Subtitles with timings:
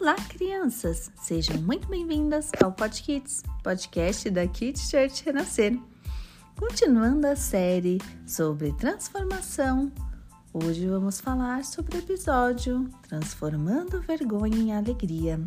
[0.00, 1.12] Olá, crianças!
[1.14, 5.78] Sejam muito bem-vindas ao Pod Kids, podcast da Kids Church Renascer.
[6.58, 9.92] Continuando a série sobre transformação,
[10.54, 15.38] hoje vamos falar sobre o episódio Transformando Vergonha em Alegria.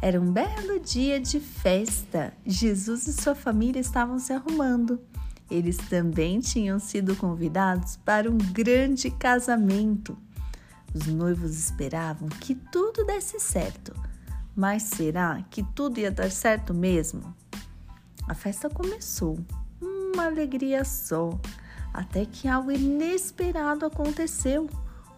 [0.00, 2.32] Era um belo dia de festa.
[2.46, 4.98] Jesus e sua família estavam se arrumando.
[5.50, 10.16] Eles também tinham sido convidados para um grande casamento.
[10.94, 13.92] Os noivos esperavam que tudo desse certo,
[14.54, 17.34] mas será que tudo ia dar certo mesmo?
[18.28, 19.36] A festa começou,
[19.80, 21.38] uma alegria só,
[21.92, 24.70] até que algo inesperado aconteceu.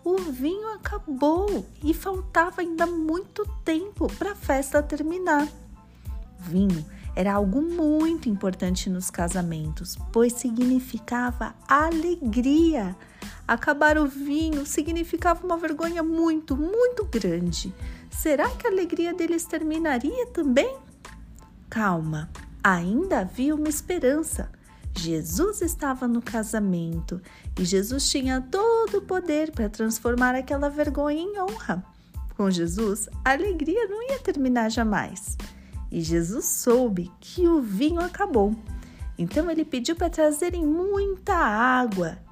[0.03, 5.47] O vinho acabou e faltava ainda muito tempo para a festa terminar.
[6.39, 12.97] Vinho era algo muito importante nos casamentos, pois significava alegria.
[13.47, 17.73] Acabar o vinho significava uma vergonha muito, muito grande.
[18.11, 20.77] Será que a alegria deles terminaria também?
[21.71, 22.29] Calma,
[22.63, 24.51] ainda havia uma esperança.
[24.97, 27.21] Jesus estava no casamento
[27.57, 31.85] e Jesus tinha todo o poder para transformar aquela vergonha em honra.
[32.37, 35.37] Com Jesus, a alegria não ia terminar jamais.
[35.91, 38.57] E Jesus soube que o vinho acabou.
[39.17, 42.26] Então ele pediu para trazerem muita água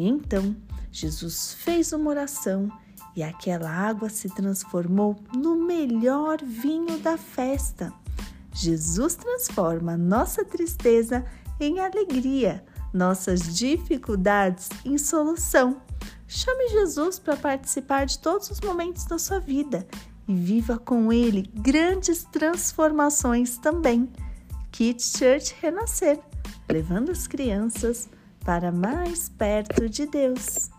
[0.00, 0.56] e então
[0.90, 2.72] Jesus fez uma oração
[3.14, 7.92] e aquela água se transformou no melhor vinho da festa.
[8.52, 11.24] Jesus transforma nossa tristeza
[11.60, 15.82] em alegria, nossas dificuldades em solução.
[16.26, 19.86] Chame Jesus para participar de todos os momentos da sua vida
[20.26, 24.08] e viva com ele grandes transformações também.
[24.72, 26.18] Kids Church Renascer,
[26.70, 28.08] levando as crianças
[28.44, 30.70] para mais perto de Deus.